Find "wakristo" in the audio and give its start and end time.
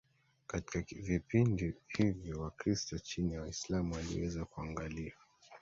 2.41-2.99